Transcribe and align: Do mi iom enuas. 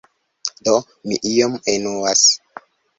Do 0.69 0.73
mi 1.07 1.15
iom 1.35 1.53
enuas. 1.77 2.29